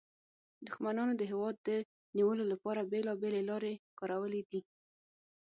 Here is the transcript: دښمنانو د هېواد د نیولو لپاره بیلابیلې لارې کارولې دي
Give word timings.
دښمنانو 0.67 1.13
د 1.17 1.21
هېواد 1.31 1.55
د 1.67 1.69
نیولو 2.17 2.43
لپاره 2.51 2.87
بیلابیلې 2.91 3.41
لارې 3.49 3.73
کارولې 3.99 4.41
دي 4.49 4.61